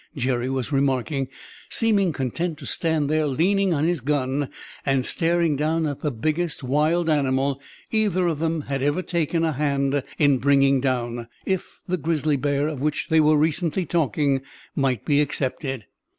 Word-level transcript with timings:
Jerry 0.15 0.49
was 0.49 0.71
remarking, 0.71 1.27
seemingly 1.69 2.11
content 2.13 2.57
to 2.57 2.65
stand 2.65 3.07
there 3.07 3.27
leaning 3.27 3.71
on 3.71 3.83
his 3.85 4.01
gun 4.01 4.49
and 4.83 5.05
staring 5.05 5.55
down 5.55 5.85
at 5.85 5.99
the 6.01 6.09
biggest 6.09 6.63
wild 6.63 7.07
animal 7.07 7.61
either 7.91 8.25
of 8.25 8.39
them 8.39 8.61
had 8.61 8.81
ever 8.81 9.03
taken 9.03 9.43
a 9.45 9.51
hand 9.51 10.01
in 10.17 10.39
bringing 10.39 10.81
down, 10.81 11.27
if 11.45 11.81
the 11.87 11.97
grizzly 11.97 12.35
bear, 12.35 12.67
of 12.67 12.81
which 12.81 13.09
they 13.09 13.19
were 13.19 13.37
recently 13.37 13.85
talking, 13.85 14.41
might 14.75 15.05
be 15.05 15.21
excepted. 15.21 15.85